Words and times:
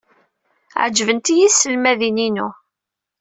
Ɛejbent-iyi 0.83 1.47
tselmadin-inu. 1.51 2.47